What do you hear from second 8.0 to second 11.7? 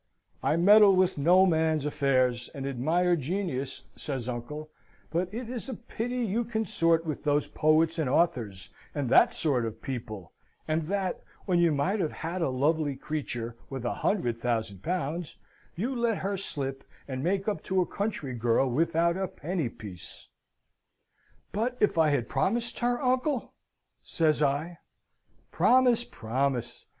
authors, and that sort of people, and that, when